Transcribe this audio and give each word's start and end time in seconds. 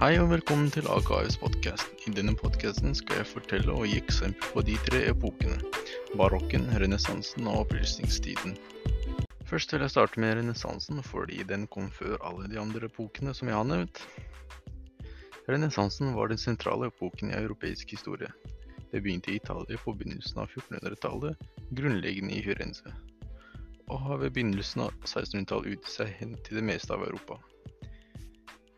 Hei 0.00 0.14
og 0.16 0.30
velkommen 0.30 0.70
til 0.72 0.86
AKAs 0.88 1.34
podkast. 1.36 1.90
I 2.08 2.10
denne 2.16 2.32
podkasten 2.32 2.94
skal 2.96 3.18
jeg 3.18 3.28
fortelle 3.28 3.74
og 3.74 3.82
gi 3.84 3.98
eksempel 4.00 4.54
på 4.54 4.62
de 4.64 4.78
tre 4.86 5.00
epokene. 5.10 5.58
Barokken, 6.16 6.64
renessansen 6.80 7.44
og 7.44 7.66
opplysningstiden. 7.66 8.54
Først 9.50 9.74
vil 9.74 9.84
jeg 9.84 9.92
starte 9.92 10.22
med 10.24 10.38
renessansen, 10.38 11.02
fordi 11.04 11.42
den 11.44 11.68
kom 11.68 11.90
før 11.92 12.16
alle 12.30 12.48
de 12.48 12.56
andre 12.62 12.88
epokene 12.88 13.36
som 13.36 13.52
jeg 13.52 13.58
har 13.58 13.68
nevnt. 13.68 14.00
Renessansen 15.52 16.16
var 16.16 16.32
den 16.32 16.40
sentrale 16.40 16.88
epoken 16.88 17.34
i 17.34 17.36
europeisk 17.42 17.92
historie. 17.92 18.32
Det 18.94 19.04
begynte 19.04 19.34
i 19.34 19.36
Italia 19.36 19.84
på 19.84 19.92
begynnelsen 20.00 20.40
av 20.40 20.48
1400-tallet, 20.48 21.44
grunnleggende 21.76 22.40
i 22.40 22.42
Firenze, 22.48 22.96
og 23.92 24.00
har 24.08 24.24
ved 24.24 24.32
begynnelsen 24.32 24.88
av 24.88 24.96
1600-tallet 25.04 25.74
utgitt 25.76 25.96
seg 25.98 26.18
hen 26.24 26.38
til 26.40 26.62
det 26.62 26.68
meste 26.72 26.96
av 26.96 27.04
Europa. 27.04 27.36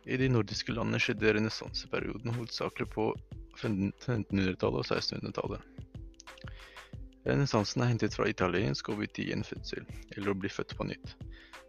I 0.04 0.16
de 0.18 0.28
nordiske 0.28 0.74
landene 0.74 0.98
skjedde 1.02 1.34
renessanseperioden 1.36 2.34
hovedsakelig 2.34 2.88
på 2.90 3.04
1500-tallet 3.60 4.80
og 4.80 4.86
1600-tallet. 4.88 5.62
Renessansen 7.22 7.84
er 7.84 7.92
hentet 7.92 8.16
fra 8.16 8.26
italiensk 8.26 8.88
og 8.90 8.98
betyr 9.04 9.30
gjenfødsel, 9.30 9.84
eller 10.16 10.32
å 10.32 10.38
bli 10.42 10.50
født 10.50 10.74
på 10.78 10.88
nytt. 10.88 11.14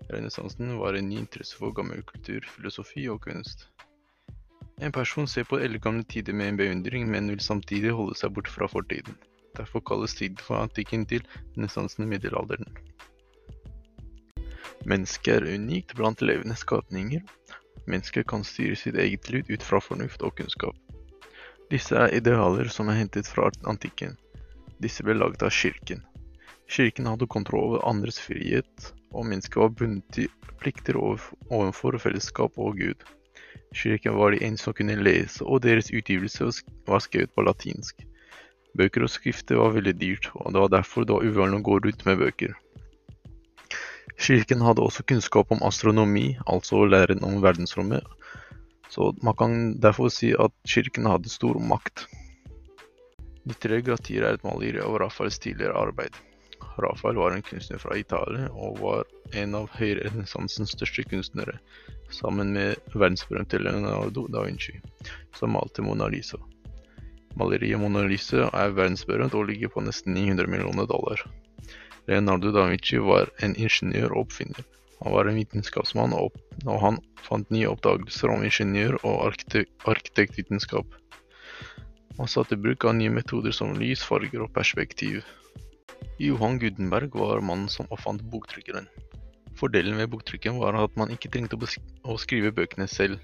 Renessansen 0.10 0.74
var 0.80 0.98
en 0.98 1.12
ny 1.12 1.20
interesse 1.22 1.60
for 1.60 1.76
gammel 1.78 2.02
kultur, 2.10 2.42
filosofi 2.56 3.06
og 3.14 3.22
kunst. 3.28 3.68
En 4.82 4.92
person 4.92 5.30
ser 5.30 5.46
på 5.46 5.62
eldgamle 5.62 6.04
tider 6.10 6.34
med 6.34 6.56
en 6.56 6.58
beundring, 6.64 7.06
men 7.14 7.30
vil 7.30 7.44
samtidig 7.44 7.94
holde 7.94 8.18
seg 8.18 8.34
bort 8.34 8.50
fra 8.50 8.66
fortiden. 8.68 9.14
Derfor 9.54 9.84
kalles 9.86 10.18
tiden 10.18 10.42
for 10.42 10.58
antikken 10.58 11.06
til 11.06 11.22
renessansen 11.54 12.10
middelalderen. 12.10 12.66
Mennesket 14.90 15.36
er 15.38 15.54
unikt 15.54 15.94
blant 15.96 16.26
levende 16.26 16.58
skapninger, 16.60 17.22
Mennesket 17.86 18.28
kan 18.28 18.46
styre 18.48 18.76
sitt 18.80 18.96
eget 18.96 19.30
liv 19.30 19.50
ut 19.50 19.64
fra 19.64 19.82
fornuft 19.84 20.24
og 20.24 20.36
kunnskap. 20.38 20.76
Disse 21.72 21.98
er 21.98 22.14
idealer 22.16 22.70
som 22.72 22.90
er 22.92 23.00
hentet 23.02 23.28
fra 23.28 23.50
antikken. 23.70 24.16
Disse 24.84 25.04
ble 25.04 25.16
laget 25.18 25.44
av 25.44 25.52
kirken. 25.56 26.04
Kirken 26.70 27.10
hadde 27.10 27.28
kontroll 27.28 27.74
over 27.74 27.84
andres 27.90 28.20
frihet, 28.24 28.94
og 29.12 29.28
mennesket 29.30 29.60
var 29.62 29.76
bundet 29.78 30.08
til 30.16 30.32
plikter 30.62 30.98
overfor 30.98 32.00
fellesskap 32.00 32.56
og 32.58 32.80
Gud. 32.80 33.04
Kirken 33.76 34.16
var 34.16 34.32
de 34.32 34.42
eneste 34.46 34.70
som 34.70 34.78
kunne 34.78 34.98
lese, 35.02 35.44
og 35.44 35.64
deres 35.66 35.92
utgivelse 35.92 36.50
var 36.88 37.04
skrevet 37.04 37.34
på 37.36 37.46
latinsk. 37.46 38.06
Bøker 38.78 39.06
og 39.06 39.12
skrifter 39.14 39.60
var 39.60 39.76
veldig 39.76 39.94
dyrt, 40.00 40.30
og 40.34 40.54
det 40.54 40.64
var 40.64 40.76
derfor 40.78 41.06
det 41.06 41.18
var 41.18 41.26
uvanlig 41.28 41.60
å 41.62 41.68
gå 41.68 41.80
rundt 41.84 42.06
med 42.08 42.22
bøker. 42.22 42.56
Kirken 44.20 44.62
hadde 44.62 44.84
også 44.84 45.04
kunnskap 45.08 45.52
om 45.52 45.64
astronomi, 45.66 46.38
altså 46.48 46.84
læren 46.86 47.24
om 47.24 47.42
verdensrommet, 47.44 48.04
så 48.90 49.14
man 49.24 49.36
kan 49.36 49.56
derfor 49.82 50.12
si 50.14 50.34
at 50.40 50.54
kirken 50.70 51.08
hadde 51.10 51.32
stor 51.32 51.58
makt. 51.60 52.06
De 53.44 53.56
tre 53.60 53.82
gratier 53.82 54.24
er 54.24 54.38
et 54.38 54.46
maleri 54.46 54.80
av 54.80 54.96
Rafaels 55.02 55.40
tidligere 55.42 55.76
arbeid. 55.76 56.16
Rafael 56.78 57.18
var 57.20 57.34
en 57.34 57.44
kunstner 57.46 57.82
fra 57.82 57.98
Italia 57.98 58.48
og 58.54 58.80
var 58.82 59.04
en 59.42 59.58
av 59.58 59.68
høyrenessansens 59.78 60.76
største 60.78 61.06
kunstnere, 61.10 61.58
sammen 62.14 62.54
med 62.56 62.94
verdensberømte 62.94 63.60
Leonardo 63.62 64.28
da 64.32 64.46
Vinci, 64.46 64.78
som 65.38 65.54
malte 65.58 65.86
Mona 65.86 66.08
Lisa. 66.14 66.40
Maleriet 67.38 67.82
Mona 67.82 68.06
Lisa 68.06 68.48
er 68.54 68.76
verdensberømt 68.78 69.34
og 69.38 69.50
ligger 69.50 69.74
på 69.74 69.84
nesten 69.86 70.14
900 70.14 70.50
millioner 70.50 70.90
dollar. 70.90 71.22
Leonardo 72.08 72.52
da 72.52 72.66
Vinci 72.68 73.00
var 73.00 73.30
en 73.46 73.56
ingeniør 73.56 74.12
og 74.12 74.26
oppfinner. 74.26 74.66
Han 75.04 75.14
var 75.16 75.28
en 75.28 75.38
vitenskapsmann, 75.40 76.16
og 76.16 76.80
han 76.80 77.00
fant 77.24 77.50
nye 77.52 77.70
oppdagelser 77.72 78.32
om 78.32 78.44
ingeniør- 78.44 79.00
og 79.04 79.34
arkitektvitenskap. 79.92 81.00
Han 82.20 82.30
satte 82.30 82.60
bruk 82.60 82.86
av 82.86 82.96
nye 82.96 83.12
metoder 83.12 83.56
som 83.56 83.74
lys, 83.80 84.04
farger 84.06 84.46
og 84.46 84.52
perspektiv. 84.56 85.24
Johan 86.22 86.60
Gudenberg 86.62 87.16
var 87.18 87.42
mannen 87.42 87.72
som 87.72 87.90
oppfant 87.90 88.24
boktrykkeren. 88.32 88.88
Fordelen 89.60 89.98
ved 89.98 90.12
boktrykken 90.14 90.60
var 90.60 90.76
at 90.78 90.96
man 91.00 91.12
ikke 91.14 91.32
trengte 91.34 91.58
å 91.58 92.18
skrive 92.20 92.52
bøkene 92.56 92.88
selv, 92.90 93.20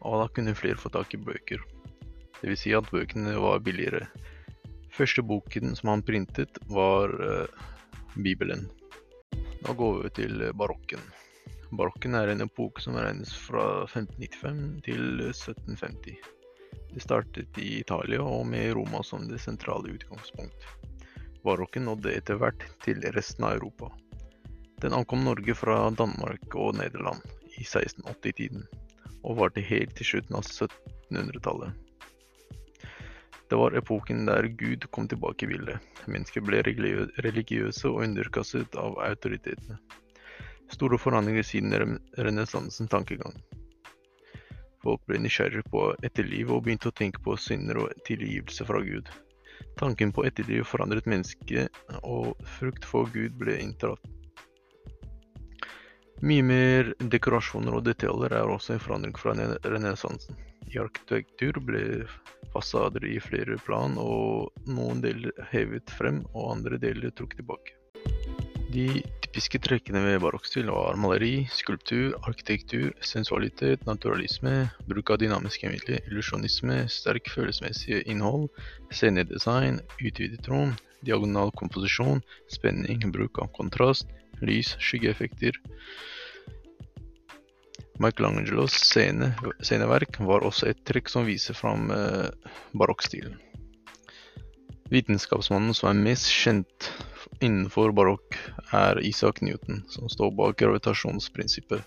og 0.00 0.22
da 0.22 0.28
kunne 0.34 0.56
flere 0.56 0.80
få 0.80 0.92
tak 0.92 1.14
i 1.14 1.20
bøker. 1.20 1.62
Dvs. 2.40 2.64
Si 2.64 2.72
at 2.76 2.88
bøkene 2.90 3.36
var 3.36 3.60
billigere. 3.64 4.08
Første 4.96 5.22
boken 5.22 5.76
som 5.78 5.92
han 5.92 6.04
printet, 6.04 6.56
var 6.72 7.12
uh, 7.20 7.68
Bibelen. 8.14 8.68
Nå 9.60 9.74
går 9.74 10.02
vi 10.02 10.10
til 10.10 10.42
barokken. 10.54 11.02
Barokken 11.70 12.16
er 12.18 12.32
en 12.32 12.42
epoke 12.42 12.82
som 12.82 12.96
regnes 12.98 13.30
fra 13.46 13.84
1595 13.86 14.80
til 14.86 15.02
1750. 15.28 16.16
Det 16.90 17.02
startet 17.04 17.58
i 17.62 17.76
Italia 17.78 18.22
og 18.26 18.46
med 18.50 18.72
Roma 18.74 19.02
som 19.06 19.28
det 19.30 19.38
sentrale 19.42 19.92
utgangspunkt. 19.94 20.66
Barokken 21.44 21.86
nådde 21.86 22.16
etter 22.18 22.40
hvert 22.40 22.64
til 22.84 23.04
resten 23.14 23.46
av 23.46 23.60
Europa. 23.60 23.92
Den 24.82 24.96
ankom 24.96 25.22
Norge 25.24 25.54
fra 25.54 25.78
Danmark 25.94 26.56
og 26.56 26.74
Nederland 26.80 27.22
i 27.54 27.62
1680-tiden, 27.62 28.66
og 29.22 29.38
varte 29.38 29.62
helt 29.64 29.94
til 29.96 30.08
slutten 30.14 30.40
av 30.40 30.48
1700-tallet. 30.48 31.89
Det 33.50 33.56
var 33.56 33.74
epoken 33.74 34.26
der 34.26 34.46
Gud 34.46 34.84
kom 34.90 35.08
tilbake 35.08 35.44
i 35.44 35.48
bildet. 35.50 35.86
Mennesker 36.06 36.44
ble 36.46 36.60
religiøse 36.62 37.88
og 37.90 38.04
underkastet 38.04 38.76
av 38.78 38.94
autoritetene. 39.02 39.74
Store 40.70 40.98
forandringer 41.02 41.42
siden 41.42 41.98
renessansens 42.14 42.92
tankegang. 42.92 43.34
Folk 44.84 45.02
ble 45.10 45.18
nysgjerrige 45.24 45.66
på 45.72 45.82
etterlivet 46.06 46.54
og 46.54 46.62
begynte 46.62 46.92
å 46.92 46.96
tenke 47.00 47.18
på 47.24 47.34
synder 47.42 47.82
og 47.82 48.04
tilgivelse 48.06 48.68
fra 48.68 48.84
Gud. 48.86 49.10
Tanken 49.82 50.14
på 50.14 50.24
etterliv 50.28 50.62
forandret 50.70 51.10
mennesket, 51.10 51.74
og 52.06 52.38
frukt 52.58 52.86
for 52.86 53.10
Gud 53.10 53.34
ble 53.40 53.58
inntatt. 53.64 54.06
Mye 56.22 56.46
mer 56.46 56.94
dekorasjoner 57.00 57.80
og 57.80 57.84
detaljer 57.90 58.38
er 58.38 58.54
også 58.54 58.76
en 58.76 58.86
forandring 58.86 59.18
fra 59.18 59.34
renessansen. 59.34 60.38
I 60.70 60.78
arkitektur 60.78 61.58
ble 61.66 61.84
fasader 62.54 63.04
i 63.06 63.18
flere 63.22 63.58
plan, 63.66 63.96
og 63.98 64.50
noen 64.70 65.02
deler 65.02 65.34
hevet 65.50 65.90
frem 65.98 66.22
og 66.30 66.52
andre 66.56 66.78
deler 66.82 67.14
trukket 67.14 67.42
tilbake. 67.42 67.76
De 68.70 69.02
typiske 69.24 69.58
trekkene 69.66 69.98
ved 70.04 70.20
barokkstil 70.22 70.68
var 70.70 70.98
maleri, 70.98 71.42
skulptur, 71.50 72.14
arkitektur, 72.22 72.92
sensualitet, 73.02 73.82
naturalisme, 73.88 74.68
bruk 74.86 75.10
av 75.10 75.18
dynamiske 75.22 75.72
midler, 75.72 75.98
illusjonisme, 76.06 76.84
sterk 76.86 77.26
følelsesmessig 77.34 78.04
innhold, 78.06 78.46
scenedesign, 78.94 79.82
utvidet 79.98 80.46
rom, 80.50 80.76
diagonal 81.02 81.50
komposisjon, 81.58 82.22
spenning, 82.52 83.02
bruk 83.10 83.42
av 83.42 83.50
kontrast, 83.58 84.06
lys, 84.38 84.76
skyggeeffekter, 84.78 85.58
Michelangelos 88.00 88.72
scene, 88.72 89.34
sceneverk 89.60 90.16
var 90.24 90.44
også 90.46 90.70
et 90.70 90.78
trekk 90.88 91.10
som 91.12 91.26
viser 91.28 91.56
fram 91.56 91.90
eh, 91.92 92.30
barokkstilen. 92.72 93.34
Vitenskapsmannen 94.90 95.76
som 95.76 95.90
er 95.90 96.00
mest 96.08 96.30
kjent 96.32 96.88
innenfor 97.44 97.92
barokk, 97.94 98.38
er 98.72 98.98
Isaac 99.04 99.42
Newton, 99.44 99.82
som 99.92 100.08
står 100.08 100.32
bak 100.38 100.56
gravitasjonsprinsippet. 100.62 101.84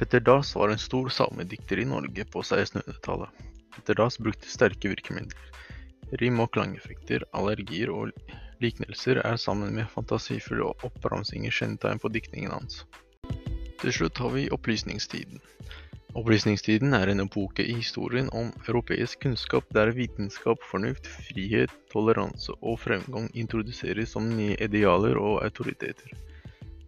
Petter 0.00 0.24
Dass 0.24 0.54
var 0.56 0.72
en 0.72 0.80
stor 0.80 1.12
salmedikter 1.12 1.78
i 1.78 1.84
Norge 1.84 2.24
på 2.32 2.42
1600-tallet. 2.42 3.44
Petter 3.76 4.00
Dass 4.00 4.16
brukte 4.18 4.48
sterke 4.48 4.88
virkemidler. 4.94 5.52
Rim 6.20 6.40
og 6.42 6.50
klangeffekter, 6.56 7.28
allergier 7.36 7.92
og 7.92 8.10
liknelser 8.64 9.20
er 9.20 9.36
sammen 9.36 9.76
med 9.76 9.92
fantasifulle 9.92 10.72
oppramsinger 10.88 11.54
kjennetegn 11.54 12.00
på 12.02 12.10
diktningen 12.16 12.56
hans. 12.56 12.82
Til 13.80 13.94
slutt 13.96 14.18
har 14.20 14.34
vi 14.34 14.48
opplysningstiden. 14.52 15.40
Opplysningstiden 16.18 16.92
er 16.96 17.08
en 17.08 17.22
epoke 17.22 17.64
i 17.64 17.76
historien 17.78 18.26
om 18.36 18.50
europeisk 18.68 19.22
kunnskap 19.22 19.68
der 19.72 19.92
vitenskap, 19.96 20.60
fornuft, 20.68 21.06
frihet, 21.06 21.72
toleranse 21.92 22.52
og 22.60 22.80
fremgang 22.82 23.30
introduseres 23.32 24.12
som 24.12 24.26
nye 24.34 24.58
idealer 24.60 25.16
og 25.16 25.40
autoriteter. 25.46 26.12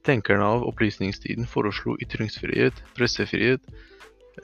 Tenkerne 0.05 0.45
av 0.45 0.67
opplysningstiden 0.67 1.47
foreslo 1.47 1.95
ytringsfrihet, 2.03 2.85
pressefrihet, 2.99 3.63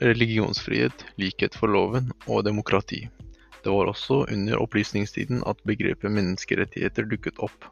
religionsfrihet, 0.01 1.05
likhet 1.19 1.57
for 1.59 1.69
loven 1.69 2.13
og 2.25 2.45
demokrati. 2.47 3.03
Det 3.59 3.73
var 3.73 3.91
også 3.91 4.23
under 4.31 4.61
opplysningstiden 4.63 5.43
at 5.45 5.59
begrepet 5.67 6.15
menneskerettigheter 6.15 7.05
dukket 7.11 7.43
opp. 7.43 7.67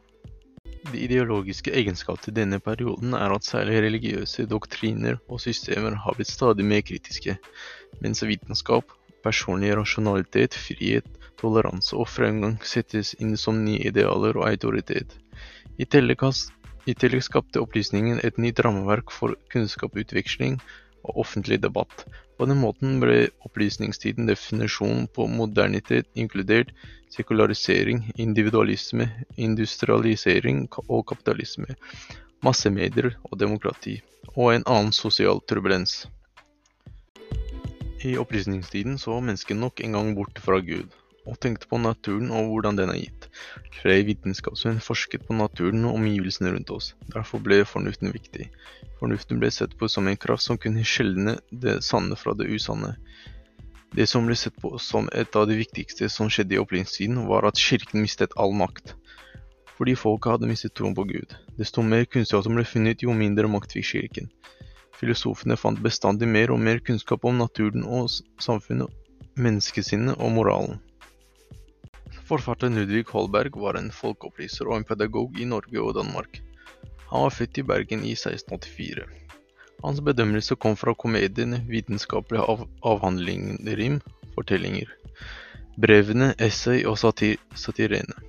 De 0.87 0.99
ideologiske 1.03 1.73
egenskaper 1.75 2.21
til 2.23 2.35
denne 2.37 2.61
perioden 2.63 3.15
er 3.17 3.33
at 3.35 3.43
særlig 3.43 3.81
religiøse 3.83 4.45
doktriner 4.47 5.17
og 5.27 5.41
systemer 5.43 5.97
har 6.03 6.15
blitt 6.15 6.31
stadig 6.31 6.63
mer 6.65 6.83
kritiske, 6.87 7.35
mens 7.99 8.23
vitenskap, 8.23 8.93
personlig 9.25 9.73
rasjonalitet, 9.75 10.55
frihet, 10.55 11.09
toleranse 11.41 11.97
og 11.99 12.07
fremgang 12.07 12.55
settes 12.63 13.11
inn 13.19 13.35
som 13.41 13.59
nye 13.65 13.83
idealer 13.91 14.39
og 14.39 14.47
autoritet. 14.47 15.11
I 15.77 15.85
tillegg, 15.85 16.23
skapte 17.27 17.59
opplysningen 17.59 18.23
et 18.23 18.39
nytt 18.39 18.63
rammeverk 18.63 19.11
for 19.11 19.35
kunnskapsutveksling 19.51 20.55
og 21.07 21.23
offentlig 21.23 21.61
debatt. 21.63 22.05
På 22.37 22.45
den 22.45 22.59
måten 22.61 22.99
ble 23.01 23.29
opplysningstiden 23.47 24.29
definisjonen 24.29 25.07
på 25.15 25.25
modernitet 25.31 26.09
inkludert 26.13 26.73
sekularisering, 27.13 28.03
individualisme, 28.19 29.07
industrialisering 29.37 30.67
og 30.85 31.07
kapitalisme, 31.09 31.77
massemedier 32.45 33.15
og 33.23 33.39
demokrati, 33.39 33.97
og 34.35 34.53
en 34.53 34.67
annen 34.67 34.93
sosial 34.93 35.41
turbulens. 35.49 36.05
I 38.05 38.13
opplysningstiden 38.21 38.99
så 39.01 39.17
mennesket 39.17 39.57
nok 39.57 39.81
en 39.81 39.97
gang 39.97 40.13
bort 40.15 40.37
fra 40.43 40.59
Gud, 40.61 40.91
og 41.27 41.39
tenkte 41.43 41.67
på 41.69 41.79
naturen 41.81 42.31
og 42.31 42.51
hvordan 42.51 42.79
den 42.79 42.91
er 42.93 43.01
gitt. 43.01 43.27
Flere 43.81 44.05
vitenskapsmenn 44.07 44.79
forsket 44.83 45.27
på 45.27 45.35
naturen 45.37 45.85
og 45.85 45.99
omgivelsene 45.99 46.53
rundt 46.55 46.71
oss. 46.73 46.93
Derfor 47.13 47.43
ble 47.43 47.61
fornuften 47.67 48.13
viktig. 48.15 48.47
Fornuften 49.01 49.41
ble 49.41 49.51
sett 49.53 49.75
på 49.77 49.89
som 49.91 50.07
en 50.07 50.19
kraft 50.19 50.47
som 50.47 50.59
kunne 50.61 50.85
skjelne 50.87 51.37
det 51.51 51.81
sanne 51.85 52.17
fra 52.17 52.33
det 52.37 52.47
usanne. 52.49 52.95
Det 53.95 54.07
som 54.09 54.25
ble 54.27 54.35
sett 54.35 54.55
på 54.61 54.73
som 54.83 55.07
et 55.15 55.35
av 55.35 55.47
de 55.49 55.57
viktigste 55.59 56.09
som 56.11 56.31
skjedde 56.31 56.57
i 56.57 56.61
opplysningstiden, 56.61 57.21
var 57.29 57.47
at 57.47 57.59
kirken 57.59 58.03
mistet 58.03 58.35
all 58.35 58.55
makt. 58.55 58.95
Fordi 59.77 59.93
folket 59.95 60.33
hadde 60.33 60.49
mistet 60.49 60.73
troen 60.75 60.95
på 60.97 61.05
Gud. 61.07 61.35
Desto 61.59 61.83
mer 61.85 62.07
kunnskap 62.09 62.43
som 62.43 62.57
ble 62.57 62.65
funnet, 62.67 63.05
jo 63.05 63.13
mindre 63.13 63.47
makt 63.51 63.77
fikk 63.77 63.91
kirken. 63.91 64.31
Filosofene 64.97 65.57
fant 65.61 65.79
bestandig 65.83 66.27
mer 66.27 66.51
og 66.53 66.59
mer 66.59 66.81
kunnskap 66.81 67.25
om 67.29 67.37
naturen 67.37 67.85
og 67.85 68.09
samfunnet, 68.41 68.89
menneskesinnet 69.37 70.17
og 70.17 70.33
moralen. 70.33 70.79
Forfatter 72.27 72.69
Ludvig 72.69 73.07
Holberg 73.07 73.55
var 73.55 73.77
en 73.79 73.85
folkeopplyser 73.95 74.67
og 74.67 74.81
en 74.81 74.85
pedagog 74.87 75.37
i 75.39 75.45
Norge 75.47 75.79
og 75.79 75.93
Danmark. 75.95 76.41
Han 77.07 77.23
var 77.23 77.31
født 77.31 77.61
i 77.61 77.63
Bergen 77.63 78.03
i 78.03 78.11
1684. 78.17 79.05
Hans 79.83 80.01
bedømmelse 80.03 80.57
kom 80.59 80.75
fra 80.75 80.91
komediene, 80.91 81.61
vitenskapelige 81.69 82.43
av 82.43 82.65
avhandlinger, 82.91 83.61
rim, 83.79 84.01
fortellinger, 84.35 84.91
brevene, 85.79 86.33
essay 86.49 86.83
og 86.83 86.99
satir 86.99 87.39
satirene. 87.55 88.19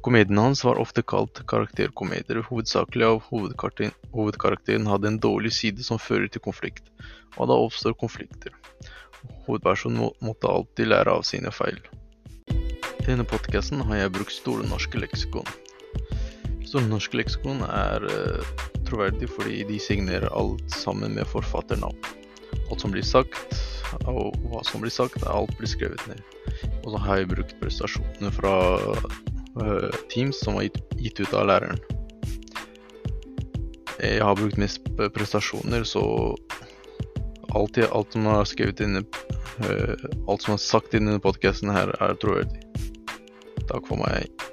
Komediene 0.00 0.48
hans 0.48 0.64
var 0.64 0.80
ofte 0.80 1.04
kalt 1.04 1.44
karakterkomedier, 1.52 2.40
hovedsakelig 2.48 3.04
av 3.10 3.22
hovedkarakteren, 3.28 3.92
hovedkarakteren 4.16 4.88
hadde 4.88 5.12
en 5.12 5.20
dårlig 5.20 5.52
side 5.60 5.84
som 5.84 6.00
fører 6.00 6.32
til 6.32 6.40
konflikt, 6.48 6.88
og 7.36 7.52
da 7.52 7.60
oppstår 7.68 8.00
konflikter. 8.00 8.56
Hovedpersonen 9.44 10.06
må, 10.06 10.14
måtte 10.24 10.48
alltid 10.48 10.88
lære 10.88 11.20
av 11.20 11.28
sine 11.28 11.52
feil. 11.52 11.82
I 13.00 13.06
denne 13.06 13.24
podkasten 13.24 13.80
har 13.88 13.96
jeg 13.96 14.12
brukt 14.12 14.34
Store 14.34 14.64
norske 14.68 15.00
leksikon. 15.00 15.46
Store 16.68 16.84
norske 16.84 17.16
leksikon 17.16 17.62
er 17.64 18.04
uh, 18.04 18.50
troverdig 18.84 19.30
fordi 19.32 19.62
de 19.70 19.78
signerer 19.80 20.28
alt 20.36 20.66
sammen 20.76 21.16
med 21.16 21.28
forfatternavn. 21.32 21.96
Alt 22.68 22.84
som 22.84 22.92
blir 22.92 23.06
sagt, 23.06 23.56
og 24.04 24.36
hva 24.50 24.60
som 24.68 24.84
blir 24.84 24.92
sagt, 24.92 25.24
alt 25.24 25.56
blir 25.56 25.72
skrevet 25.72 26.04
ned. 26.12 26.20
Og 26.84 26.92
så 26.92 27.02
har 27.06 27.22
jeg 27.22 27.32
brukt 27.32 27.56
prestasjonene 27.62 28.34
fra 28.36 28.54
uh, 28.84 29.88
Teams 30.12 30.44
som 30.44 30.60
var 30.60 30.68
gitt, 30.68 30.80
gitt 31.00 31.24
ut 31.24 31.34
av 31.40 31.48
læreren. 31.48 31.80
Jeg 33.96 34.20
har 34.20 34.36
brukt 34.36 34.60
mest 34.60 34.84
prestasjoner, 35.16 35.88
så 35.88 36.04
alt, 37.56 37.80
alt 37.80 38.12
som 38.12 38.28
er 38.28 38.44
skrevet 38.48 38.84
inne 38.84 39.06
uh, 39.64 40.10
Alt 40.28 40.44
som 40.44 40.54
er 40.54 40.66
sagt 40.68 40.92
i 40.92 41.00
denne 41.00 41.22
podkasten 41.22 41.72
her, 41.72 41.96
er 41.96 42.20
troverdig. 42.20 42.69
Takk 43.70 43.86
for 43.86 43.96
meg. 43.98 44.49